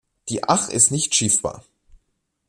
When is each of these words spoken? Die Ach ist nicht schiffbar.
Die 0.29 0.43
Ach 0.45 0.67
ist 0.69 0.89
nicht 0.89 1.13
schiffbar. 1.13 1.63